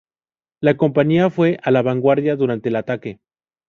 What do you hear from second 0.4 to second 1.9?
La compañía fue a la